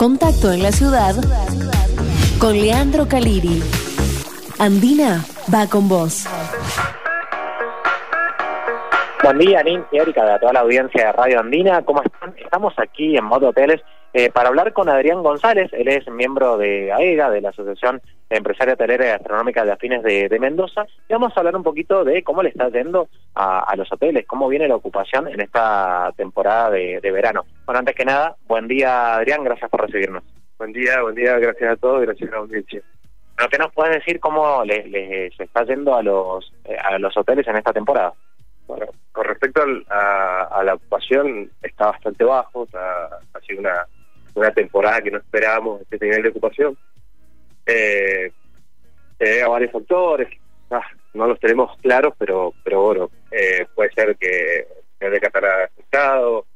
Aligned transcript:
Contacto 0.00 0.52
en 0.52 0.62
la 0.62 0.70
ciudad 0.70 1.16
con 2.38 2.52
Leandro 2.52 3.08
Caliri. 3.08 3.60
Andina 4.60 5.24
va 5.52 5.66
con 5.68 5.88
vos. 5.88 6.24
Buen 9.24 9.38
día, 9.38 9.60
Ninti, 9.64 9.98
Erika, 9.98 10.24
de 10.24 10.38
toda 10.38 10.52
la 10.52 10.60
audiencia 10.60 11.06
de 11.06 11.12
Radio 11.14 11.40
Andina. 11.40 11.84
¿Cómo 11.84 12.00
están? 12.04 12.32
Estamos 12.38 12.74
aquí 12.78 13.16
en 13.16 13.24
Modo 13.24 13.48
Hoteles 13.48 13.80
eh, 14.12 14.30
para 14.30 14.48
hablar 14.48 14.72
con 14.72 14.88
Adrián 14.88 15.22
González. 15.22 15.70
Él 15.72 15.88
es 15.88 16.08
miembro 16.08 16.56
de 16.56 16.92
AEGA, 16.92 17.30
de 17.30 17.40
la 17.40 17.50
Asociación 17.50 18.00
Empresaria 18.30 18.74
Hotelera 18.74 19.06
y 19.06 19.08
Gastronómica 19.10 19.64
de 19.64 19.72
Afines 19.72 20.02
de, 20.02 20.38
Mendoza. 20.38 20.86
Y 21.08 21.12
vamos 21.12 21.32
a 21.34 21.40
hablar 21.40 21.56
un 21.56 21.62
poquito 21.62 22.04
de 22.04 22.22
cómo 22.22 22.42
le 22.42 22.50
está 22.50 22.68
yendo 22.68 23.08
a, 23.34 23.74
los 23.76 23.90
hoteles, 23.92 24.26
cómo 24.26 24.48
viene 24.48 24.68
la 24.68 24.76
ocupación 24.76 25.28
en 25.28 25.40
esta 25.40 26.12
temporada 26.16 26.70
de, 26.70 27.10
verano. 27.12 27.44
Bueno, 27.64 27.80
antes 27.80 27.94
que 27.94 28.04
nada, 28.04 28.36
buen 28.46 28.68
día, 28.68 29.16
Adrián. 29.16 29.44
Gracias 29.44 29.70
por 29.70 29.82
recibirnos. 29.82 30.24
Buen 30.58 30.72
día, 30.72 31.02
buen 31.02 31.14
día. 31.14 31.38
Gracias 31.38 31.72
a 31.72 31.76
todos. 31.76 32.02
Gracias 32.02 32.28
a 32.30 32.32
la 32.32 32.38
audiencia. 32.38 32.82
¿qué 33.50 33.58
nos 33.58 33.72
puedes 33.72 33.94
decir 33.94 34.18
cómo 34.18 34.64
les, 34.64 35.38
está 35.38 35.64
yendo 35.64 35.94
a 35.94 36.02
los, 36.02 36.52
eh, 36.64 36.76
a 36.76 36.98
los 36.98 37.16
hoteles 37.16 37.46
en 37.46 37.56
esta 37.56 37.72
temporada? 37.72 38.12
Bueno, 38.66 38.86
con 39.12 39.24
respecto 39.24 39.62
a, 39.88 40.62
la 40.64 40.74
ocupación, 40.74 41.50
está 41.62 41.86
bastante 41.86 42.24
bajo, 42.24 42.66
ha 42.74 43.40
sido 43.46 43.60
una, 43.60 43.86
una 44.38 44.52
temporada 44.52 45.02
que 45.02 45.10
no 45.10 45.18
esperábamos 45.18 45.82
este 45.82 45.98
nivel 46.04 46.22
de 46.22 46.28
ocupación. 46.30 46.78
Eh, 47.66 48.32
se 49.18 49.42
a 49.42 49.48
varios 49.48 49.72
factores, 49.72 50.28
ah, 50.70 50.86
no 51.14 51.26
los 51.26 51.40
tenemos 51.40 51.76
claros, 51.78 52.14
pero 52.18 52.54
pero 52.64 52.82
bueno, 52.82 53.10
eh, 53.30 53.66
puede 53.74 53.92
ser 53.92 54.16
que 54.16 54.66
el 55.00 55.12
de 55.12 55.20
Qatar 55.20 55.44
afectado, 55.44 56.46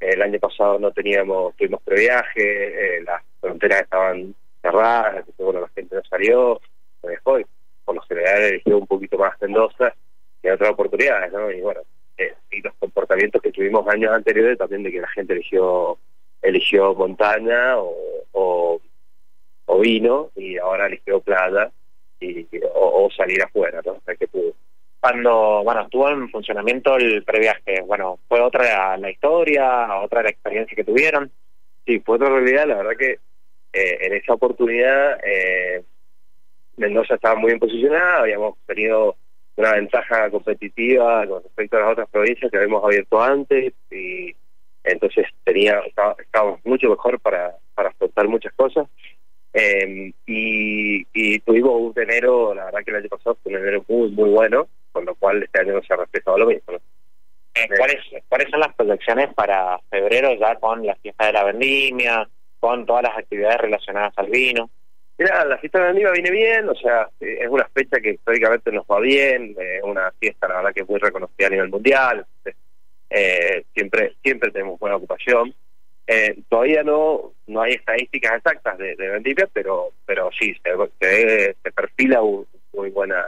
el 0.00 0.22
año 0.22 0.38
pasado 0.38 0.78
no 0.78 0.90
teníamos, 0.92 1.56
tuvimos 1.56 1.82
previaje, 1.82 2.96
eh, 2.98 3.02
las 3.02 3.22
fronteras 3.40 3.82
estaban 3.82 4.34
cerradas, 4.60 5.24
bueno, 5.38 5.60
la 5.60 5.68
gente 5.68 5.96
no 5.96 6.02
salió, 6.08 6.60
se 7.00 7.08
dejó 7.08 7.40
y 7.40 7.46
por 7.84 7.94
lo 7.94 8.02
general 8.02 8.42
eligió 8.42 8.78
un 8.78 8.86
poquito 8.86 9.18
más 9.18 9.40
Mendoza 9.40 9.94
que 10.40 10.52
otras 10.52 10.70
oportunidades, 10.70 11.32
¿no? 11.32 11.50
Y 11.50 11.60
bueno, 11.60 11.80
eh, 12.16 12.34
y 12.50 12.60
los 12.60 12.74
comportamientos 12.74 13.40
que 13.42 13.52
tuvimos 13.52 13.86
años 13.88 14.12
anteriores 14.12 14.58
también 14.58 14.82
de 14.82 14.92
que 14.92 15.00
la 15.00 15.08
gente 15.08 15.32
eligió 15.34 15.98
eligió 16.42 16.94
montaña 16.94 17.76
o, 17.78 18.80
vino 19.80 20.30
y 20.36 20.58
ahora 20.58 20.86
eligió 20.86 21.18
playa 21.20 21.72
y, 22.20 22.46
o, 22.72 23.08
salir 23.16 23.42
afuera, 23.42 23.80
¿no? 23.84 24.00
que 24.16 24.28
pudo. 24.28 24.52
Cuando, 25.00 25.62
bueno, 25.64 25.82
estuvo 25.82 26.08
en 26.08 26.30
funcionamiento 26.30 26.96
el 26.96 27.24
previaje, 27.24 27.80
bueno, 27.84 28.20
¿fue 28.28 28.40
otra 28.40 28.96
la 28.96 29.10
historia, 29.10 29.98
otra 30.00 30.22
la 30.22 30.30
experiencia 30.30 30.76
que 30.76 30.84
tuvieron? 30.84 31.32
Sí, 31.84 31.98
fue 31.98 32.16
otra 32.16 32.28
realidad, 32.28 32.66
la 32.66 32.76
verdad 32.76 32.96
que 32.96 33.18
eh, 33.72 33.98
en 34.02 34.12
esa 34.12 34.34
oportunidad 34.34 35.18
eh, 35.24 35.82
Mendoza 36.76 37.14
estaba 37.14 37.34
muy 37.34 37.48
bien 37.48 37.58
posicionada, 37.58 38.20
habíamos 38.20 38.56
tenido 38.66 39.16
una 39.56 39.72
ventaja 39.72 40.30
competitiva 40.30 41.26
con 41.26 41.42
respecto 41.42 41.76
a 41.76 41.80
las 41.80 41.92
otras 41.92 42.08
provincias 42.08 42.50
que 42.50 42.56
habíamos 42.56 42.84
abierto 42.84 43.20
antes 43.20 43.72
y 43.90 44.34
entonces 44.84 45.26
tenía 45.44 45.80
estábamos 46.18 46.60
mucho 46.64 46.88
mejor 46.88 47.20
para, 47.20 47.56
para 47.74 47.90
afrontar 47.90 48.28
muchas 48.28 48.52
cosas 48.54 48.86
eh, 49.54 50.12
y, 50.26 51.06
y, 51.12 51.38
tuvimos 51.40 51.72
un 51.74 52.02
enero, 52.02 52.54
la 52.54 52.66
verdad 52.66 52.80
que 52.84 52.90
el 52.90 52.96
año 52.98 53.08
pasado 53.10 53.36
fue 53.42 53.52
un 53.52 53.58
enero 53.58 53.84
muy 53.86 54.10
muy 54.10 54.30
bueno, 54.30 54.68
con 54.92 55.04
lo 55.04 55.14
cual 55.14 55.42
este 55.42 55.60
año 55.60 55.74
no 55.74 55.82
se 55.82 55.92
ha 55.92 55.98
respetado 55.98 56.38
lo 56.38 56.46
mismo. 56.46 56.74
Eh, 57.54 57.68
¿cuáles, 57.76 57.98
¿Cuáles 58.28 58.50
son 58.50 58.60
las 58.60 58.74
proyecciones 58.74 59.34
para 59.34 59.78
febrero 59.90 60.32
ya 60.34 60.56
con 60.56 60.86
la 60.86 60.94
fiesta 60.96 61.26
de 61.26 61.32
la 61.34 61.44
vendimia, 61.44 62.26
con 62.60 62.86
todas 62.86 63.02
las 63.02 63.18
actividades 63.18 63.58
relacionadas 63.60 64.14
al 64.16 64.30
vino? 64.30 64.70
Mira, 65.18 65.44
la 65.44 65.58
fiesta 65.58 65.78
de 65.78 65.84
la 65.84 65.88
vendimia 65.88 66.12
viene 66.12 66.30
bien, 66.30 66.68
o 66.70 66.74
sea, 66.74 67.10
es 67.20 67.48
una 67.48 67.68
fecha 67.74 68.00
que 68.00 68.12
históricamente 68.12 68.72
nos 68.72 68.86
va 68.86 69.00
bien, 69.00 69.54
es 69.58 69.82
una 69.82 70.10
fiesta 70.12 70.48
la 70.48 70.56
verdad 70.56 70.72
que 70.72 70.80
es 70.80 70.88
muy 70.88 70.98
reconocida 70.98 71.48
a 71.48 71.50
nivel 71.50 71.68
mundial, 71.68 72.26
eh, 73.12 73.64
siempre 73.74 74.14
siempre 74.22 74.50
tenemos 74.50 74.78
buena 74.78 74.96
ocupación. 74.96 75.54
Eh, 76.06 76.36
todavía 76.48 76.82
no 76.82 77.32
no 77.46 77.62
hay 77.62 77.74
estadísticas 77.74 78.36
exactas 78.36 78.78
de, 78.78 78.96
de 78.96 79.48
pero 79.52 79.90
pero 80.06 80.30
sí, 80.38 80.54
se, 80.62 81.54
se, 81.62 81.72
perfila 81.72 82.20
muy 82.72 82.90
buena. 82.90 83.24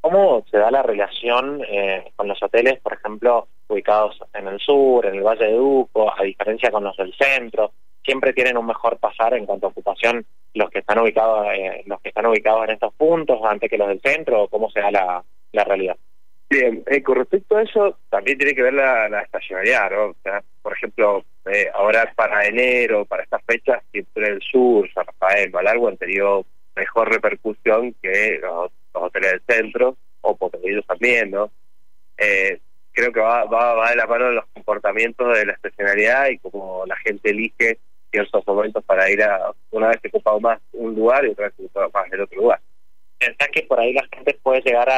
¿Cómo 0.00 0.44
se 0.50 0.56
da 0.56 0.70
la 0.70 0.82
relación 0.82 1.62
eh, 1.68 2.10
con 2.16 2.26
los 2.26 2.42
hoteles, 2.42 2.80
por 2.80 2.94
ejemplo, 2.94 3.48
ubicados 3.68 4.18
en 4.32 4.48
el 4.48 4.58
sur, 4.58 5.04
en 5.04 5.16
el 5.16 5.22
Valle 5.22 5.44
de 5.44 5.52
Duco, 5.52 6.10
a 6.10 6.22
diferencia 6.22 6.70
con 6.70 6.84
los 6.84 6.96
del 6.96 7.14
centro? 7.14 7.72
Siempre 8.02 8.32
tienen 8.32 8.56
un 8.56 8.64
mejor 8.64 8.98
pasar 8.98 9.34
en 9.34 9.44
cuanto 9.44 9.66
a 9.66 9.70
ocupación 9.70 10.24
los 10.54 10.70
que 10.70 10.78
están 10.78 10.98
ubicados 10.98 11.46
eh, 11.54 11.82
los 11.84 12.00
que 12.00 12.08
están 12.08 12.26
ubicados 12.26 12.64
en 12.64 12.70
estos 12.70 12.94
puntos 12.94 13.40
antes 13.44 13.68
que 13.68 13.76
los 13.76 13.88
del 13.88 14.00
centro, 14.00 14.48
cómo 14.48 14.70
se 14.70 14.80
da 14.80 14.90
la 14.90 15.64
realidad. 15.64 15.96
Bien, 16.50 16.82
eh, 16.88 17.00
con 17.00 17.14
respecto 17.14 17.56
a 17.56 17.62
eso, 17.62 17.96
también 18.08 18.36
tiene 18.36 18.56
que 18.56 18.62
ver 18.62 18.74
la, 18.74 19.22
estacionalidad, 19.22 19.88
¿no? 19.92 20.06
O 20.06 20.16
sea, 20.20 20.42
por 20.62 20.72
ejemplo, 20.72 21.24
eh, 21.46 21.70
ahora 21.72 22.12
para 22.16 22.44
enero, 22.44 23.04
para 23.04 23.22
estas 23.22 23.40
fechas, 23.44 23.80
siempre 23.92 24.26
el 24.26 24.42
sur, 24.42 24.92
San 24.92 25.06
Rafael, 25.06 25.52
Malargo 25.52 25.86
han 25.86 25.96
tenido 25.96 26.44
mejor 26.74 27.08
repercusión 27.08 27.94
que 28.02 28.40
los, 28.42 28.72
hoteles 28.92 29.30
del 29.30 29.42
centro, 29.46 29.96
o 30.22 30.36
potenidos 30.36 30.84
también, 30.86 31.30
¿no? 31.30 31.52
Eh, 32.18 32.58
creo 32.90 33.12
que 33.12 33.20
va, 33.20 33.44
va, 33.44 33.74
va 33.74 33.90
de 33.90 33.96
la 33.96 34.08
mano 34.08 34.26
de 34.26 34.34
los 34.34 34.46
comportamientos 34.52 35.32
de 35.38 35.46
la 35.46 35.52
estacionalidad 35.52 36.30
y 36.30 36.38
como 36.38 36.84
la 36.84 36.96
gente 36.96 37.30
elige 37.30 37.78
ciertos 38.10 38.44
momentos 38.44 38.82
para 38.84 39.08
ir 39.08 39.22
a, 39.22 39.52
una 39.70 39.86
vez 39.86 40.00
que 40.00 40.08
ocupa 40.08 40.36
más 40.40 40.60
un 40.72 40.96
lugar 40.96 41.24
y 41.24 41.28
otra 41.28 41.46
vez 41.46 41.54
que 41.56 41.80
más 41.94 42.12
el 42.12 42.22
otro 42.22 42.40
lugar 42.40 42.60
pensás 43.20 43.48
que 43.48 43.62
por 43.62 43.78
ahí 43.78 43.92
la 43.92 44.06
gente 44.10 44.38
puede 44.42 44.62
llegar 44.62 44.88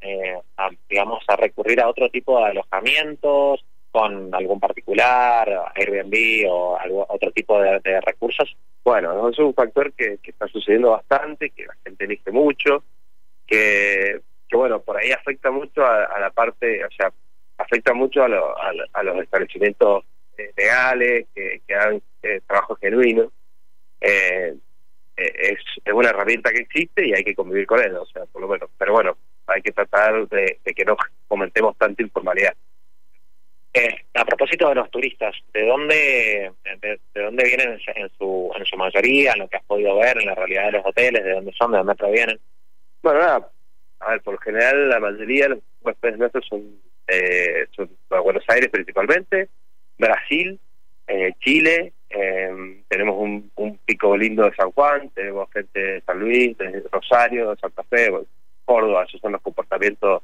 eh, 0.00 0.38
a, 0.56 0.70
digamos, 0.88 1.24
a 1.26 1.36
recurrir 1.36 1.80
a 1.80 1.88
otro 1.88 2.08
tipo 2.08 2.38
de 2.38 2.50
alojamientos 2.50 3.64
con 3.90 4.32
algún 4.32 4.60
particular, 4.60 5.72
Airbnb 5.74 6.48
o 6.48 6.78
algo, 6.78 7.04
otro 7.08 7.32
tipo 7.32 7.60
de, 7.60 8.00
recursos? 8.02 8.56
Bueno, 8.84 9.28
es 9.28 9.38
un 9.40 9.52
factor 9.52 9.92
que, 9.92 10.18
está 10.22 10.46
sucediendo 10.46 10.92
bastante, 10.92 11.50
que 11.50 11.66
la 11.66 11.74
gente 11.84 12.04
elige 12.04 12.30
mucho, 12.30 12.84
que, 13.46 14.20
bueno, 14.52 14.80
por 14.80 14.96
ahí 14.96 15.10
afecta 15.10 15.50
mucho 15.50 15.84
a, 15.84 16.20
la 16.20 16.30
parte, 16.30 16.84
o 16.84 16.90
sea, 16.96 17.12
afecta 17.58 17.92
mucho 17.92 18.22
a, 18.22 18.28
los 18.28 19.22
establecimientos 19.22 20.04
eh, 20.38 20.52
legales, 20.56 21.26
que, 21.34 21.60
hagan 21.74 22.00
eh, 22.22 22.40
trabajo 22.46 22.76
genuino. 22.76 23.32
Eh, 24.00 24.54
es, 25.52 25.58
es 25.84 25.92
una 25.92 26.10
herramienta 26.10 26.50
que 26.50 26.60
existe 26.60 27.06
y 27.06 27.12
hay 27.12 27.24
que 27.24 27.34
convivir 27.34 27.66
con 27.66 27.80
ella, 27.80 28.00
o 28.00 28.06
sea, 28.06 28.24
por 28.26 28.42
lo 28.42 28.48
menos. 28.48 28.70
Pero 28.78 28.92
bueno, 28.92 29.16
hay 29.46 29.62
que 29.62 29.72
tratar 29.72 30.28
de, 30.28 30.58
que 30.64 30.84
no 30.84 30.96
comentemos 31.28 31.76
tanta 31.76 32.02
informalidad. 32.02 32.54
Eh, 33.72 34.04
a 34.14 34.24
propósito 34.24 34.68
de 34.68 34.74
los 34.74 34.90
turistas, 34.90 35.34
¿de 35.52 35.64
dónde 35.64 36.52
de, 36.80 37.00
dónde 37.14 37.44
vienen 37.44 37.78
en 37.94 38.10
su 38.18 38.50
en 38.56 38.64
su 38.64 38.76
mayoría, 38.76 39.32
en 39.32 39.40
lo 39.40 39.48
que 39.48 39.58
has 39.58 39.64
podido 39.64 39.96
ver, 39.96 40.18
en 40.18 40.26
la 40.26 40.34
realidad 40.34 40.66
de 40.66 40.72
los 40.72 40.86
hoteles, 40.86 41.22
de 41.22 41.32
dónde 41.34 41.52
son, 41.52 41.70
de 41.70 41.78
dónde 41.78 41.94
provienen? 41.94 42.40
Bueno, 43.00 43.20
nada, 43.20 43.50
a 44.00 44.10
ver, 44.10 44.22
por 44.22 44.34
lo 44.34 44.40
general 44.40 44.88
la 44.88 44.98
mayoría 44.98 45.44
de 45.44 45.48
los 45.50 45.58
huéspedes 45.82 46.18
nuestros 46.18 46.44
son, 46.46 46.80
eh, 47.06 47.66
son 47.76 47.90
Buenos 48.08 48.44
Aires 48.48 48.70
principalmente, 48.70 49.48
Brasil, 49.98 50.58
eh, 51.06 51.32
Chile, 51.40 51.92
eh, 52.10 52.82
tenemos 52.88 53.16
un, 53.18 53.50
un, 53.56 53.78
pico 53.78 54.16
lindo 54.16 54.44
de 54.44 54.54
San 54.54 54.72
Juan, 54.72 55.10
tenemos 55.10 55.48
gente 55.52 55.78
de 55.78 56.00
San 56.02 56.18
Luis, 56.18 56.58
de 56.58 56.82
Rosario, 56.90 57.50
de 57.50 57.56
Santa 57.56 57.84
Fe, 57.84 58.10
Córdoba, 58.64 59.04
esos 59.04 59.20
son 59.20 59.32
los 59.32 59.40
comportamientos, 59.42 60.22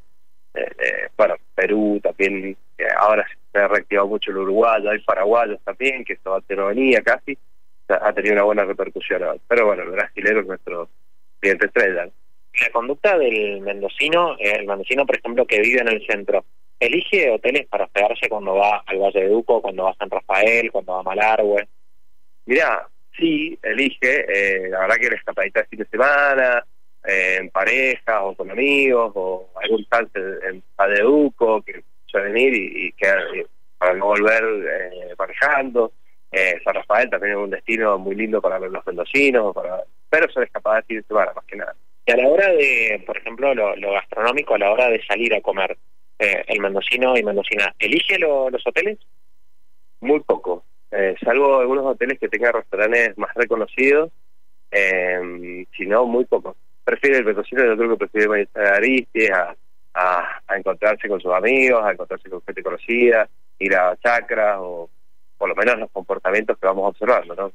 eh, 0.55 1.09
bueno, 1.17 1.37
Perú 1.55 2.01
también, 2.03 2.57
ahora 2.99 3.25
se 3.53 3.59
ha 3.59 3.69
reactivado 3.69 4.09
mucho 4.09 4.31
el 4.31 4.39
Uruguay, 4.39 4.87
hay 4.87 4.99
paraguayos 5.01 5.61
también, 5.65 6.05
que 6.05 6.15
esto 6.15 6.35
antes 6.35 6.57
no 6.57 6.67
venía 6.67 7.03
casi, 7.03 7.39
ha 7.89 8.13
tenido 8.13 8.35
una 8.35 8.43
buena 8.43 8.65
repercusión, 8.65 9.23
pero 9.47 9.67
bueno, 9.67 9.85
el 9.85 9.91
brasilero 9.91 10.41
es 10.41 10.47
nuestro 10.47 10.89
cliente 11.41 11.67
estrella. 11.67 12.09
La 12.61 12.71
conducta 12.71 13.19
del 13.19 13.61
mendocino, 13.61 14.37
eh, 14.39 14.57
el 14.59 14.67
mendocino, 14.67 15.05
por 15.07 15.17
ejemplo, 15.17 15.47
que 15.47 15.61
vive 15.61 15.81
en 15.81 15.89
el 15.89 16.07
centro, 16.07 16.45
¿elige 16.81 17.31
hoteles 17.31 17.67
para 17.67 17.85
hospedarse 17.85 18.29
cuando 18.29 18.55
va 18.55 18.83
al 18.87 18.99
Valle 18.99 19.21
de 19.21 19.29
Duco, 19.29 19.61
cuando 19.61 19.85
va 19.85 19.91
a 19.91 19.97
San 19.97 20.11
Rafael, 20.11 20.73
cuando 20.73 20.95
va 20.95 21.01
a 21.01 21.03
Malargüe? 21.03 21.69
Mirá, 22.47 22.89
sí, 23.17 23.59
elige, 23.63 24.25
eh, 24.29 24.69
la 24.71 24.81
verdad 24.81 24.97
que 24.97 25.11
la 25.11 25.17
escapadita 25.17 25.61
de 25.61 25.67
fin 25.67 25.79
de 25.81 25.87
semana, 25.87 26.65
eh, 27.05 27.39
en 27.41 27.51
pareja 27.51 28.23
o 28.23 28.35
con 28.35 28.51
amigos, 28.51 29.13
o 29.15 29.51
algún 29.63 29.85
tal 29.87 30.11
en 30.15 30.63
Padeduco 30.75 31.63
que 31.63 31.83
suelen 32.07 32.37
ir 32.37 32.55
y, 32.55 32.87
y 32.89 32.95
para 33.79 33.95
no 33.95 34.07
volver 34.07 34.45
eh, 34.45 35.15
manejando. 35.19 35.93
Eh, 36.33 36.61
San 36.65 36.75
Rafael 36.75 37.09
también 37.09 37.33
es 37.33 37.39
un 37.39 37.51
destino 37.51 37.99
muy 37.99 38.15
lindo 38.15 38.41
para 38.41 38.59
ver 38.59 38.71
los 38.71 38.87
mendocinos, 38.87 39.55
para, 39.55 39.85
pero 40.09 40.31
son 40.33 40.43
escapadas 40.43 40.83
de 40.83 40.87
fin 40.87 40.97
de 40.99 41.07
semana, 41.07 41.33
más 41.35 41.45
que 41.45 41.57
nada. 41.57 41.75
Y 42.05 42.13
a 42.13 42.17
la 42.17 42.29
hora 42.29 42.49
de, 42.53 43.03
por 43.07 43.17
ejemplo, 43.17 43.55
lo, 43.55 43.93
gastronómico, 43.93 44.55
a 44.55 44.59
la 44.59 44.71
hora 44.71 44.89
de 44.89 45.05
salir 45.07 45.35
a 45.35 45.41
comer, 45.41 45.77
eh, 46.19 46.45
el 46.47 46.61
mendocino 46.61 47.17
y 47.17 47.23
mendocina, 47.23 47.75
¿elige 47.79 48.19
los 48.19 48.67
hoteles? 48.67 48.99
Muy 50.01 50.21
poco, 50.21 50.65
eh, 50.99 51.15
salvo 51.23 51.61
algunos 51.61 51.85
hoteles 51.85 52.19
que 52.19 52.29
tengan 52.29 52.55
restaurantes 52.55 53.19
más 53.19 53.35
reconocidos, 53.35 54.11
eh, 54.71 55.67
si 55.77 55.87
no, 55.87 56.07
muy 56.07 56.25
pocos. 56.25 56.57
Prefiere 56.85 57.19
el 57.19 57.25
mendocino, 57.25 57.65
yo 57.65 57.77
creo 57.77 57.91
que 57.91 58.07
prefiere 58.07 58.49
a 58.55 58.77
Aristides, 58.77 59.31
a, 59.31 59.55
a, 60.47 60.57
encontrarse 60.57 61.09
con 61.09 61.21
sus 61.21 61.33
amigos, 61.33 61.85
a 61.85 61.93
encontrarse 61.93 62.31
con 62.31 62.43
gente 62.43 62.63
conocida, 62.63 63.29
ir 63.59 63.75
a 63.75 63.97
chacras 63.97 64.57
o 64.61 64.89
por 65.37 65.49
lo 65.51 65.55
menos 65.55 65.79
los 65.79 65.91
comportamientos 65.91 66.57
que 66.59 66.67
vamos 66.67 66.89
observando, 66.89 67.35
¿no? 67.35 67.53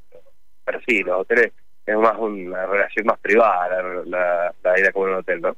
Pero 0.64 0.80
sí, 0.88 1.02
los 1.02 1.22
hoteles 1.22 1.52
es 1.86 1.98
más 1.98 2.18
una 2.20 2.66
relación 2.68 3.08
más 3.08 3.20
privada 3.20 3.82
la, 4.06 4.54
la, 4.64 4.92
con 4.92 5.10
un 5.10 5.16
hotel, 5.16 5.42
¿no? 5.42 5.56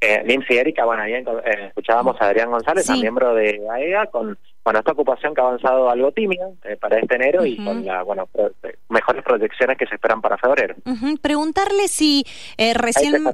Eh, 0.00 0.38
y 0.48 0.56
Erika, 0.56 0.84
bueno, 0.84 1.02
ahí 1.02 1.12
eh, 1.12 1.24
escuchábamos 1.66 2.20
a 2.20 2.26
Adrián 2.26 2.50
González, 2.50 2.88
miembro 2.90 3.34
de 3.34 3.60
AEGA, 3.68 4.06
con 4.06 4.38
bueno, 4.64 4.78
esta 4.78 4.92
ocupación 4.92 5.34
que 5.34 5.40
ha 5.40 5.44
avanzado 5.44 5.90
algo 5.90 6.12
tímida 6.12 6.48
eh, 6.64 6.76
para 6.76 6.98
este 6.98 7.16
enero 7.16 7.44
y 7.44 7.56
con 7.56 7.84
la, 7.84 8.02
bueno, 8.02 8.28
eh, 8.34 8.76
mejores 8.88 9.24
proyecciones 9.24 9.76
que 9.76 9.86
se 9.86 9.96
esperan 9.96 10.20
para 10.20 10.36
febrero. 10.36 10.76
Preguntarle 11.20 11.88
si 11.88 12.24
recién... 12.74 13.24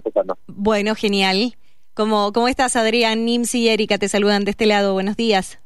Bueno, 0.46 0.94
genial. 0.94 1.56
¿Cómo, 1.92 2.32
¿Cómo 2.32 2.48
estás, 2.48 2.76
Adrián? 2.76 3.24
Nims 3.24 3.54
y 3.54 3.68
Erika 3.68 3.98
te 3.98 4.08
saludan 4.08 4.44
de 4.44 4.52
este 4.52 4.66
lado. 4.66 4.94
Buenos 4.94 5.16
días. 5.16 5.60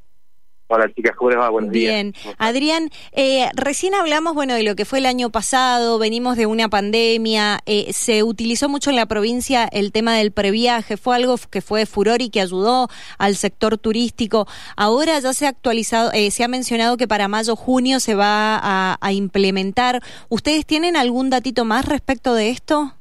Hola 0.70 0.92
chicas, 0.94 1.16
¿cómo 1.16 1.30
les 1.30 1.38
va? 1.38 1.48
Buenos 1.48 1.70
Bien. 1.70 2.12
Adrián, 2.36 2.90
eh, 3.12 3.48
recién 3.54 3.94
hablamos 3.94 4.34
bueno 4.34 4.52
de 4.52 4.62
lo 4.62 4.76
que 4.76 4.84
fue 4.84 4.98
el 4.98 5.06
año 5.06 5.30
pasado, 5.30 5.98
venimos 5.98 6.36
de 6.36 6.44
una 6.44 6.68
pandemia, 6.68 7.60
eh, 7.64 7.90
se 7.94 8.22
utilizó 8.22 8.68
mucho 8.68 8.90
en 8.90 8.96
la 8.96 9.06
provincia 9.06 9.66
el 9.72 9.92
tema 9.92 10.14
del 10.14 10.30
previaje, 10.30 10.98
fue 10.98 11.16
algo 11.16 11.36
que 11.50 11.62
fue 11.62 11.86
furor 11.86 12.20
y 12.20 12.28
que 12.28 12.42
ayudó 12.42 12.88
al 13.16 13.36
sector 13.36 13.78
turístico. 13.78 14.46
Ahora 14.76 15.18
ya 15.20 15.32
se 15.32 15.46
ha 15.46 15.48
actualizado, 15.48 16.12
eh, 16.12 16.30
se 16.30 16.44
ha 16.44 16.48
mencionado 16.48 16.98
que 16.98 17.08
para 17.08 17.28
mayo, 17.28 17.56
junio 17.56 17.98
se 17.98 18.14
va 18.14 18.58
a, 18.62 18.98
a 19.00 19.12
implementar. 19.12 20.02
¿Ustedes 20.28 20.66
tienen 20.66 20.96
algún 20.96 21.30
datito 21.30 21.64
más 21.64 21.86
respecto 21.86 22.34
de 22.34 22.50
esto? 22.50 22.97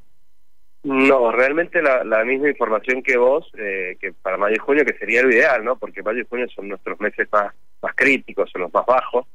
No, 0.88 1.30
realmente 1.30 1.82
la, 1.82 2.02
la 2.02 2.24
misma 2.24 2.48
información 2.48 3.02
que 3.02 3.18
vos, 3.18 3.52
eh, 3.58 3.98
que 4.00 4.14
para 4.14 4.38
mayo 4.38 4.54
y 4.54 4.58
junio, 4.58 4.86
que 4.86 4.96
sería 4.96 5.22
lo 5.22 5.30
ideal, 5.30 5.62
¿no? 5.62 5.76
Porque 5.76 6.02
mayo 6.02 6.20
y 6.20 6.26
junio 6.26 6.48
son 6.48 6.66
nuestros 6.66 6.98
meses 6.98 7.28
más, 7.30 7.52
más 7.82 7.94
críticos, 7.94 8.50
son 8.50 8.62
los 8.62 8.72
más 8.72 8.86
bajos. 8.86 9.26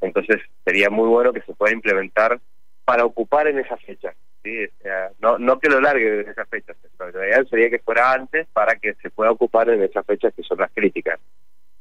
Entonces 0.00 0.40
sería 0.64 0.90
muy 0.90 1.08
bueno 1.08 1.32
que 1.32 1.40
se 1.40 1.52
pueda 1.52 1.72
implementar 1.72 2.38
para 2.84 3.04
ocupar 3.04 3.48
en 3.48 3.58
esa 3.58 3.76
fecha. 3.78 4.14
¿sí? 4.44 4.68
no, 5.18 5.36
no 5.36 5.58
que 5.58 5.68
lo 5.68 5.80
largue 5.80 6.20
en 6.20 6.28
esa 6.28 6.44
fecha, 6.44 6.74
lo 7.00 7.24
ideal 7.24 7.48
sería 7.48 7.70
que 7.70 7.80
fuera 7.80 8.12
antes 8.12 8.46
para 8.52 8.76
que 8.76 8.94
se 8.94 9.10
pueda 9.10 9.32
ocupar 9.32 9.70
en 9.70 9.82
esas 9.82 10.06
fechas 10.06 10.32
que 10.32 10.44
son 10.44 10.58
las 10.58 10.70
críticas. 10.70 11.18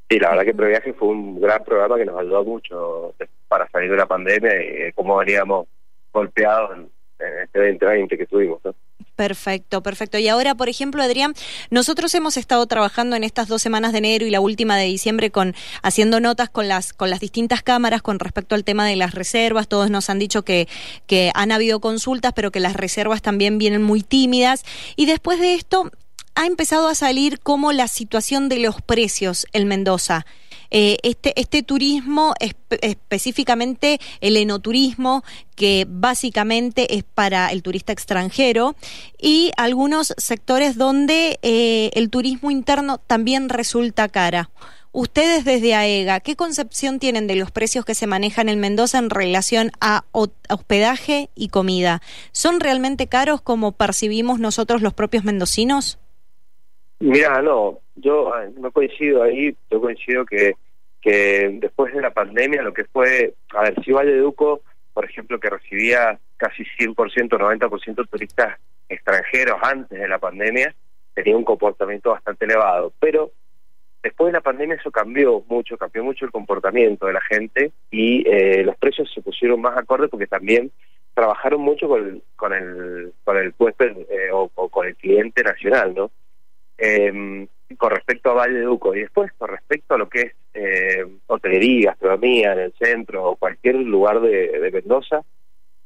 Sí, 0.10 0.18
la 0.18 0.32
verdad 0.32 0.46
que 0.46 0.56
Previaje 0.56 0.94
fue 0.94 1.10
un 1.10 1.40
gran 1.40 1.64
programa 1.64 1.98
que 1.98 2.06
nos 2.06 2.20
ayudó 2.20 2.44
mucho 2.44 3.14
para 3.48 3.70
salir 3.70 3.92
de 3.92 3.98
la 3.98 4.08
pandemia 4.08 4.90
y 4.90 4.92
cómo 4.94 5.18
veníamos 5.18 5.68
golpeados 6.12 6.78
en, 6.78 6.90
en 7.20 7.40
este 7.44 7.60
2020 7.60 8.18
que 8.18 8.26
tuvimos. 8.26 8.60
¿no? 8.66 8.74
Perfecto, 9.16 9.84
perfecto. 9.84 10.18
Y 10.18 10.28
ahora, 10.28 10.56
por 10.56 10.70
ejemplo, 10.70 11.04
Adrián, 11.04 11.36
nosotros 11.70 12.16
hemos 12.16 12.36
estado 12.36 12.66
trabajando 12.66 13.16
en 13.16 13.24
estas 13.24 13.48
dos 13.48 13.62
semanas 13.62 13.92
de 13.92 14.00
enero 14.00 14.26
y 14.26 14.32
la 14.32 14.42
última 14.42 14.76
de 14.76 14.86
diciembre 14.86 15.30
con 15.30 15.56
haciendo 15.84 16.20
notas 16.20 16.50
con 16.50 16.68
las 16.68 16.94
con 16.94 17.12
las 17.12 17.20
distintas 17.20 17.62
cámaras 17.62 18.02
con 18.02 18.18
respecto 18.18 18.56
al 18.56 18.64
tema 18.64 18.88
de 18.88 18.96
las 18.96 19.14
reservas. 19.14 19.68
Todos 19.68 19.92
nos 19.92 20.10
han 20.10 20.18
dicho 20.18 20.42
que 20.44 20.68
que 21.06 21.32
han 21.36 21.52
habido 21.52 21.80
consultas, 21.80 22.34
pero 22.36 22.52
que 22.52 22.60
las 22.60 22.74
reservas 22.74 23.22
también 23.22 23.60
vienen 23.60 23.84
muy 23.84 24.02
tímidas. 24.02 24.64
Y 24.96 25.06
después 25.06 25.40
de 25.40 25.54
esto 25.54 25.92
ha 26.36 26.48
empezado 26.48 26.88
a 26.88 26.96
salir 26.96 27.40
como 27.40 27.72
la 27.72 27.88
situación 27.88 28.50
de 28.50 28.58
los 28.58 28.82
precios 28.82 29.46
en 29.54 29.68
Mendoza. 29.68 30.26
Eh, 30.76 30.98
este, 31.04 31.40
este 31.40 31.62
turismo, 31.62 32.34
específicamente 32.82 34.00
el 34.22 34.38
enoturismo, 34.38 35.24
que 35.56 35.86
básicamente 35.88 36.96
es 36.96 37.04
para 37.04 37.52
el 37.52 37.62
turista 37.62 37.94
extranjero, 37.94 38.76
y 39.20 39.52
algunos 39.56 40.16
sectores 40.18 40.76
donde 40.76 41.38
eh, 41.44 41.92
el 41.94 42.10
turismo 42.10 42.50
interno 42.50 42.98
también 42.98 43.50
resulta 43.50 44.10
cara. 44.10 44.50
Ustedes 44.92 45.46
desde 45.46 45.76
AEGA, 45.76 46.22
¿qué 46.22 46.36
concepción 46.36 46.98
tienen 46.98 47.28
de 47.28 47.36
los 47.36 47.52
precios 47.52 47.86
que 47.86 47.94
se 47.94 48.08
manejan 48.08 48.50
en 48.50 48.60
Mendoza 48.60 48.98
en 48.98 49.12
relación 49.12 49.72
a 49.80 50.06
hospedaje 50.12 51.30
y 51.36 51.50
comida? 51.50 52.02
¿Son 52.32 52.60
realmente 52.60 53.06
caros 53.06 53.42
como 53.42 53.74
percibimos 53.74 54.40
nosotros 54.40 54.82
los 54.82 54.96
propios 54.96 55.24
mendocinos? 55.24 56.00
Mira, 57.00 57.44
no, 57.44 57.83
yo 57.96 58.32
no 58.58 58.72
coincido 58.72 59.24
ahí, 59.24 59.56
yo 59.70 59.82
coincido 59.82 60.26
que, 60.26 60.54
que 61.02 61.58
después 61.60 61.94
de 61.94 62.02
la 62.02 62.12
pandemia 62.12 62.62
lo 62.62 62.74
que 62.74 62.86
fue, 62.86 63.34
a 63.54 63.64
ver, 63.64 63.76
si 63.84 63.92
Valle 63.92 64.14
de 64.14 64.20
Duco, 64.20 64.62
por 64.94 65.06
ejemplo, 65.06 65.40
que 65.40 65.50
recibía 65.50 66.20
casi 66.38 66.64
100%, 66.64 66.96
90% 66.96 68.10
turistas 68.10 68.60
extranjeros 68.90 69.58
antes 69.62 70.00
de 70.00 70.08
la 70.08 70.20
pandemia, 70.20 70.74
tenía 71.14 71.38
un 71.38 71.44
comportamiento 71.44 72.12
bastante 72.12 72.46
elevado, 72.46 72.94
pero 73.00 73.32
después 74.02 74.28
de 74.28 74.38
la 74.38 74.42
pandemia 74.42 74.76
eso 74.76 74.92
cambió 74.92 75.44
mucho, 75.48 75.78
cambió 75.78 76.04
mucho 76.04 76.26
el 76.26 76.32
comportamiento 76.32 77.06
de 77.06 77.14
la 77.14 77.22
gente 77.22 77.72
y 77.92 78.28
eh, 78.28 78.64
los 78.64 78.76
precios 78.78 79.12
se 79.14 79.22
pusieron 79.22 79.62
más 79.62 79.78
acordes 79.78 80.10
porque 80.10 80.28
también 80.28 80.72
trabajaron 81.14 81.62
mucho 81.62 81.88
con 81.88 82.04
el, 82.04 82.24
con 82.36 82.54
el, 82.54 83.14
con 83.24 83.38
el 83.38 83.54
eh, 84.10 84.30
o, 84.32 84.50
con 84.50 84.88
el 84.88 84.96
cliente 84.96 85.44
nacional, 85.44 85.94
¿no? 85.96 86.12
Eh, 86.78 87.48
con 87.78 87.92
respecto 87.92 88.32
a 88.32 88.34
Valle 88.34 88.60
de 88.60 88.66
Duco 88.66 88.96
y 88.96 89.02
después 89.02 89.32
con 89.34 89.50
respecto 89.50 89.96
a 89.96 89.98
lo 89.98 90.10
que 90.10 90.22
es 90.22 90.34
eh, 90.54 91.06
hotelería, 91.28 91.92
gastronomía 91.92 92.54
en 92.54 92.60
el 92.60 92.74
centro 92.74 93.24
o 93.24 93.36
cualquier 93.36 93.76
lugar 93.76 94.22
de, 94.22 94.70
Mendoza, 94.72 95.24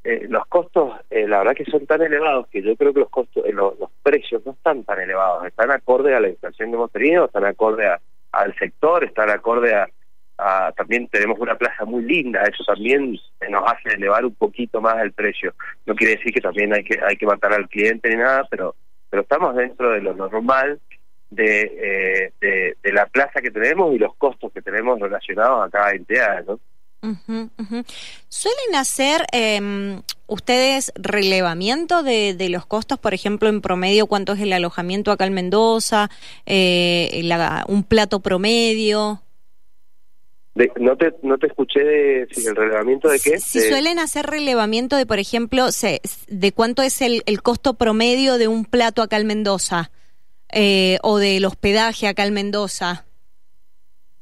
eh, 0.03 0.25
los 0.29 0.45
costos, 0.47 0.93
eh, 1.09 1.27
la 1.27 1.39
verdad 1.39 1.55
que 1.55 1.65
son 1.65 1.85
tan 1.85 2.01
elevados 2.01 2.47
que 2.47 2.61
yo 2.61 2.75
creo 2.75 2.93
que 2.93 3.01
los 3.01 3.09
costos, 3.09 3.45
eh, 3.45 3.53
los, 3.53 3.73
precios 4.03 4.45
no 4.45 4.53
están 4.53 4.83
tan 4.83 4.99
elevados, 4.99 5.45
están 5.45 5.71
acorde 5.71 6.15
a 6.15 6.19
la 6.19 6.29
inflación 6.29 6.69
que 6.69 6.75
hemos 6.75 6.91
tenido, 6.91 7.25
están 7.25 7.45
acorde 7.45 7.85
al 8.31 8.55
sector, 8.55 9.03
están 9.03 9.29
acorde 9.29 9.75
a, 9.75 9.89
a, 10.37 10.71
también 10.71 11.07
tenemos 11.07 11.37
una 11.39 11.55
plaza 11.55 11.83
muy 11.83 12.03
linda, 12.03 12.43
eso 12.43 12.63
también 12.63 13.17
nos 13.49 13.63
hace 13.65 13.95
elevar 13.95 14.23
un 14.25 14.35
poquito 14.35 14.79
más 14.79 14.97
el 15.01 15.11
precio. 15.11 15.53
No 15.85 15.95
quiere 15.95 16.15
decir 16.15 16.33
que 16.33 16.41
también 16.41 16.73
hay 16.73 16.83
que 16.83 16.99
hay 17.05 17.17
que 17.17 17.25
matar 17.25 17.53
al 17.53 17.67
cliente 17.67 18.09
ni 18.09 18.15
nada, 18.15 18.47
pero 18.49 18.75
pero 19.09 19.23
estamos 19.23 19.55
dentro 19.55 19.91
de 19.91 20.01
lo 20.01 20.13
normal 20.13 20.79
de, 21.29 22.31
eh, 22.41 22.75
de, 22.81 22.93
la 22.93 23.05
plaza 23.05 23.41
que 23.41 23.51
tenemos 23.51 23.93
y 23.93 23.97
los 23.97 24.15
costos 24.15 24.51
que 24.51 24.61
tenemos 24.61 24.99
relacionados 24.99 25.67
a 25.67 25.69
cada 25.69 25.91
entidad, 25.91 26.45
¿no? 26.45 26.59
¿Suelen 28.27 28.75
hacer 28.75 29.21
eh, 29.31 30.01
ustedes 30.25 30.91
relevamiento 30.95 32.01
de, 32.03 32.33
de, 32.33 32.49
los 32.49 32.65
costos? 32.65 32.97
Por 32.99 33.13
ejemplo, 33.13 33.49
en 33.49 33.61
promedio, 33.61 34.07
¿cuánto 34.07 34.33
es 34.33 34.41
el 34.41 34.51
alojamiento 34.51 35.11
acá 35.11 35.25
en 35.25 35.33
Mendoza? 35.33 36.09
Eh, 36.45 37.29
¿Un 37.67 37.83
plato 37.83 38.19
promedio? 38.19 39.21
no, 40.79 40.97
te, 40.97 41.13
no 41.21 41.37
te 41.37 41.47
escuché 41.47 41.83
de, 41.83 42.21
el 42.23 42.55
relevamiento 42.55 43.09
de 43.09 43.19
qué. 43.19 43.37
Si 43.39 43.61
suelen 43.61 43.99
hacer 43.99 44.25
relevamiento 44.25 44.95
de, 44.95 45.05
por 45.05 45.19
ejemplo, 45.19 45.71
se, 45.71 46.01
de 46.27 46.51
cuánto 46.51 46.81
es 46.81 47.01
el, 47.01 47.21
el 47.27 47.43
costo 47.43 47.75
promedio 47.75 48.39
de 48.39 48.47
un 48.47 48.65
plato 48.65 49.03
acá 49.03 49.17
en 49.17 49.27
Mendoza 49.27 49.91
eh, 50.51 50.97
o 51.03 51.17
del 51.17 51.45
hospedaje 51.45 52.07
acá 52.07 52.25
en 52.25 52.33
Mendoza? 52.33 53.05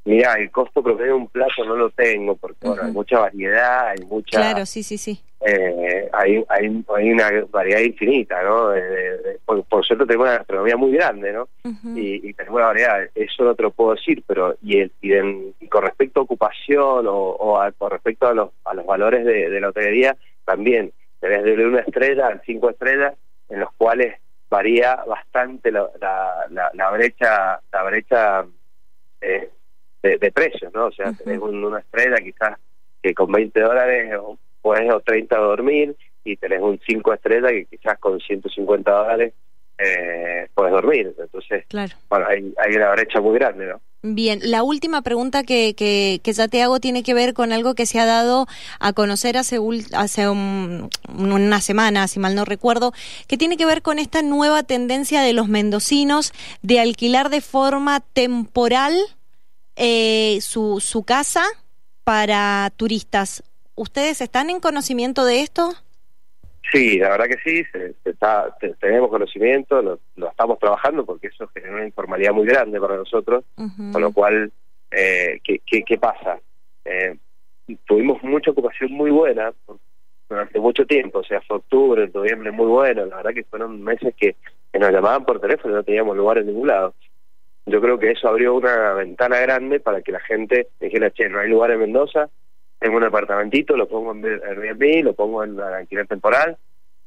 Mira, 0.06 0.34
el 0.34 0.52
costo 0.52 0.84
promedio 0.84 1.08
de 1.08 1.14
un 1.14 1.28
plato 1.28 1.66
no 1.66 1.76
lo 1.76 1.90
tengo 1.90 2.36
porque 2.36 2.68
hay 2.80 2.92
mucha 2.92 3.20
variedad, 3.20 3.88
hay 3.88 4.06
mucha... 4.06 4.38
Claro, 4.38 4.66
sí, 4.68 4.84
sí, 4.84 5.00
sí. 5.00 5.20
Eh, 5.42 6.10
hay, 6.14 6.44
hay, 6.48 6.84
hay 6.96 7.12
una 7.12 7.30
variedad 7.50 7.80
infinita, 7.80 8.42
¿no? 8.44 8.70
por, 9.68 9.86
cierto, 9.86 10.06
tenemos 10.06 10.28
una 10.28 10.38
gastronomía 10.38 10.78
muy 10.78 10.92
grande, 10.92 11.34
¿no? 11.34 11.48
y, 11.96 12.34
tenemos 12.34 12.58
una 12.58 12.68
variedad, 12.68 13.10
eso 13.16 13.44
no 13.44 13.56
te 13.56 13.64
lo 13.64 13.72
puedo 13.72 13.96
decir, 13.96 14.24
pero 14.28 14.56
y, 14.62 14.78
el, 14.78 14.92
y, 15.02 15.68
con 15.68 15.84
respecto 15.84 16.20
a 16.20 16.24
ocupación 16.24 17.06
o, 17.08 17.60
con 17.78 17.92
respecto 17.92 18.28
a 18.28 18.34
los, 18.34 18.50
a 18.64 18.76
los 18.76 18.86
valores 18.86 19.26
de, 19.26 19.50
de 19.50 19.60
la 19.60 19.70
hotelería, 19.70 20.16
también 20.46 20.92
tenés 21.20 21.44
de 21.44 21.66
una 21.66 21.82
estrella 21.82 22.28
a 22.28 22.42
cinco 22.46 22.70
estrellas, 22.70 23.14
en 23.50 23.60
los 23.60 23.72
cuales 23.74 24.16
varía 24.50 24.96
bastante 25.08 25.72
la, 25.72 25.90
la, 26.00 26.72
la, 26.74 26.92
brecha 26.92 27.60
la 27.72 27.84
brecha 27.84 28.46
eh, 29.22 29.50
de, 30.02 30.32
precios, 30.32 30.74
¿no? 30.74 30.86
O 30.88 30.92
sea, 30.92 31.12
tenés 31.14 31.40
una 31.40 31.80
estrella 31.80 32.18
quizás 32.18 32.58
que 33.02 33.14
con 33.14 33.32
20 33.32 33.60
dólares 33.60 34.20
puedes 34.62 34.92
o 34.92 35.00
30 35.00 35.36
dormir 35.38 35.96
y 36.24 36.38
tenés 36.38 36.62
un 36.62 36.80
5 36.86 37.14
estrellas 37.14 37.52
que 37.52 37.66
quizás 37.66 37.98
con 38.00 38.20
150 38.20 38.92
dólares 38.92 39.34
eh, 39.78 40.48
puedes 40.54 40.74
dormir. 40.74 41.14
Entonces, 41.18 41.66
bueno, 42.10 42.28
hay, 42.28 42.54
hay 42.58 42.76
una 42.76 42.92
brecha 42.92 43.20
muy 43.20 43.38
grande, 43.38 43.68
¿no? 43.68 43.82
Bien, 44.08 44.40
la 44.44 44.62
última 44.62 45.02
pregunta 45.02 45.42
que, 45.42 45.74
que, 45.74 46.22
que, 46.22 46.34
ya 46.34 46.48
te 46.48 46.62
hago 46.62 46.80
tiene 46.80 47.02
que 47.02 47.16
ver 47.16 47.34
con 47.34 47.52
algo 47.52 47.74
que 47.74 47.88
se 47.88 48.00
ha 48.00 48.06
dado 48.06 48.46
a 48.80 48.94
conocer 48.94 49.36
hace, 49.36 49.60
hace 49.94 50.30
una 50.30 51.60
semana, 51.62 52.08
si 52.08 52.20
mal 52.20 52.36
no 52.36 52.46
recuerdo, 52.46 52.94
que 53.26 53.36
tiene 53.36 53.58
que 53.58 53.66
ver 53.66 53.82
con 53.82 53.98
esta 53.98 54.22
nueva 54.22 54.62
tendencia 54.62 55.24
de 55.24 55.34
los 55.34 55.48
mendocinos 55.48 56.34
de 56.62 56.80
alquilar 56.80 57.32
de 57.32 57.42
forma 57.42 58.00
temporal 58.00 58.96
eh, 59.76 60.38
su, 60.44 60.80
su 60.82 61.02
casa 61.02 61.44
para 62.04 62.72
turistas. 62.78 63.42
¿Ustedes 63.74 64.22
están 64.22 64.52
en 64.52 64.60
conocimiento 64.60 65.26
de 65.26 65.42
esto? 65.42 65.76
Sí, 66.72 66.98
la 66.98 67.10
verdad 67.10 67.28
que 67.28 67.38
sí, 67.44 67.64
está, 68.04 68.56
tenemos 68.80 69.10
conocimiento, 69.10 69.82
lo, 69.82 70.30
estamos 70.30 70.60
trabajando 70.60 71.06
porque 71.06 71.28
eso 71.28 71.48
genera 71.54 71.76
una 71.76 71.86
informalidad 71.86 72.34
muy 72.34 72.46
grande 72.46 72.80
para 72.80 72.98
nosotros, 72.98 73.44
con 73.56 74.02
lo 74.02 74.12
cual, 74.12 74.52
eh, 74.92 75.40
¿qué, 75.44 75.84
qué, 75.84 75.98
pasa? 75.98 76.40
Eh, 76.84 77.16
tuvimos 77.86 78.22
mucha 78.24 78.52
ocupación 78.52 78.92
muy 78.94 79.12
buena 79.12 79.54
durante 80.28 80.60
mucho 80.60 80.86
tiempo, 80.86 81.20
o 81.20 81.24
sea, 81.24 81.42
fue 81.42 81.58
octubre, 81.58 82.10
noviembre 82.14 82.52
muy 82.52 82.68
bueno, 82.68 83.06
la 83.06 83.18
verdad 83.18 83.34
que 83.34 83.44
fueron 83.44 83.82
meses 83.84 84.14
que, 84.16 84.36
nos 84.74 84.92
llamaban 84.92 85.24
por 85.24 85.40
teléfono 85.40 85.74
y 85.74 85.78
no 85.78 85.84
teníamos 85.84 86.18
lugar 86.18 86.38
en 86.40 86.48
ningún 86.48 86.68
lado. 86.68 86.94
Yo 87.66 87.80
creo 87.80 87.98
que 87.98 88.12
eso 88.12 88.28
abrió 88.28 88.56
una 88.56 88.92
ventana 88.94 89.40
grande 89.40 89.80
para 89.80 90.02
que 90.02 90.12
la 90.12 90.20
gente 90.20 90.68
dijera, 90.82 91.12
che, 91.12 91.30
no 91.30 91.40
hay 91.40 91.50
lugar 91.50 91.72
en 91.72 91.80
Mendoza, 91.80 92.30
tengo 92.86 92.98
un 92.98 93.04
apartamentito, 93.04 93.76
lo 93.76 93.88
pongo 93.88 94.12
en 94.12 94.24
Airbnb, 94.24 95.06
lo 95.06 95.14
pongo 95.14 95.44
en 95.44 95.60
alquiler 95.60 96.06
temporal, 96.06 96.56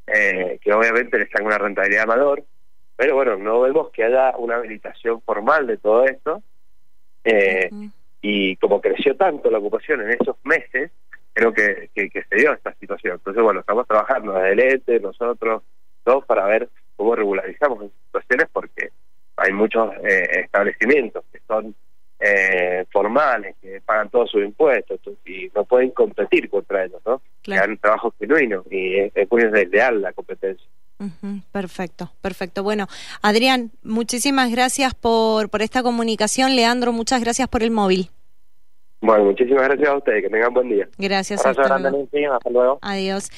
eh, 0.09 0.59
que 0.61 0.73
obviamente 0.73 1.17
le 1.17 1.23
están 1.23 1.47
una 1.47 1.57
rentabilidad 1.57 2.05
mayor, 2.05 2.43
pero 2.97 3.15
bueno, 3.15 3.37
no 3.37 3.61
vemos 3.61 3.93
que 3.93 4.03
haya 4.03 4.37
una 4.39 4.57
habilitación 4.57 5.23
formal 5.23 5.69
de 5.69 5.77
todo 5.77 6.05
esto, 6.05 6.43
eh, 7.23 7.71
y 8.21 8.57
como 8.57 8.81
creció 8.81 9.15
tanto 9.15 9.53
la 9.53 9.59
ocupación 9.59 10.01
en 10.01 10.17
esos 10.21 10.35
meses, 10.43 10.91
creo 11.33 11.53
que, 11.53 11.91
que, 11.95 12.11
se 12.29 12.35
dio 12.35 12.55
esta 12.55 12.75
situación. 12.75 13.15
Entonces, 13.15 13.41
bueno, 13.41 13.61
estamos 13.61 13.87
trabajando 13.87 14.33
desde 14.33 14.53
el 14.55 14.59
ETE, 14.59 14.99
nosotros, 14.99 15.63
todos, 16.03 16.25
para 16.25 16.45
ver 16.47 16.69
cómo 16.97 17.15
regularizamos 17.15 17.85
las 17.85 17.93
situaciones, 18.07 18.49
porque 18.53 18.91
hay 19.37 19.53
muchos 19.53 19.95
eh, 20.03 20.41
establecimientos 20.43 21.25
que 21.31 21.39
son 21.47 21.73
eh, 22.21 22.85
formales, 22.91 23.57
que 23.61 23.81
pagan 23.81 24.11
todos 24.11 24.31
sus 24.31 24.43
impuestos 24.43 25.01
y 25.25 25.51
no 25.55 25.65
pueden 25.65 25.91
competir 25.91 26.51
contra 26.51 26.85
ellos, 26.85 27.01
¿no? 27.07 27.23
Claro. 27.43 27.63
Que 27.63 27.69
dan 27.69 27.79
trabajo 27.79 28.15
genuino 28.19 28.65
y 28.71 28.97
es, 28.97 29.13
es 29.15 29.31
muy 29.31 29.45
desleal 29.45 30.03
la 30.03 30.13
competencia. 30.13 30.67
perfecto, 31.53 32.11
perfecto. 32.21 32.63
Bueno, 32.63 32.87
Adrián, 33.23 33.71
muchísimas 33.83 34.51
gracias 34.51 34.95
por, 34.95 35.49
por 35.49 35.63
esta 35.63 35.83
comunicación. 35.83 36.57
Leandro, 36.57 36.93
muchas 36.93 37.21
gracias 37.23 37.49
por 37.49 37.63
el 37.63 37.71
móvil. 37.71 38.11
Bueno, 39.01 39.27
muchísimas 39.27 39.63
gracias 39.63 39.89
a 39.89 39.97
ustedes, 39.97 40.25
que 40.25 40.29
tengan 40.29 40.53
buen 40.53 40.69
día. 40.69 40.89
Gracias. 40.99 41.47
hasta 41.47 42.51
luego. 42.51 42.79
Adiós. 42.83 43.31